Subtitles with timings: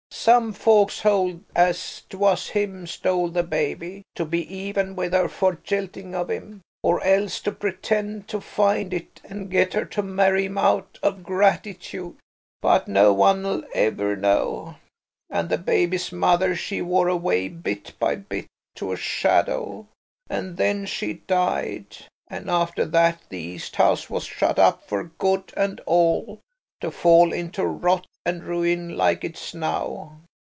[0.13, 5.55] Some folks hold as 'twas him stole the baby, to be even with her for
[5.63, 10.45] jilting of him, or else to pretend to find it and get her to marry
[10.45, 12.17] him out of gratitude.
[12.61, 14.75] But no one'll ever know.
[15.31, 18.45] And the baby's mother, she wore away bit by bit,
[18.75, 19.87] to a shadow,
[20.29, 21.97] and then she died,
[22.27, 26.41] and after that the East House was shut up for good and all,
[26.79, 30.15] to fall into rot and ruin like it is now.